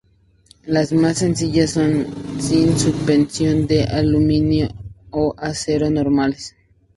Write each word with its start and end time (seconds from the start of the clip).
Las 0.65 0.93
más 0.93 1.19
sencillas 1.19 1.69
son 1.69 2.07
sin 2.41 2.75
suspensión 2.79 3.67
de 3.67 3.83
aluminio 3.83 4.67
o 5.11 5.35
acero 5.37 5.91
normales. 5.91 6.55